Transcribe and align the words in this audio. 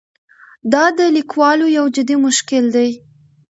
دا 0.73 0.85
د 0.97 0.99
لیکوالو 1.17 1.65
یو 1.77 1.85
جدي 1.95 2.15
مشکل 2.25 2.63
دی. 2.75 2.89